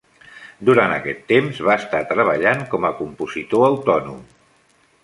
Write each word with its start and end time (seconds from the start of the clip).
Durant 0.69 0.93
aquest 0.95 1.21
temps, 1.33 1.61
va 1.69 1.75
estar 1.83 2.01
treballant 2.15 2.67
com 2.73 2.89
a 2.91 2.95
compositor 3.05 3.71
autònom. 3.71 4.27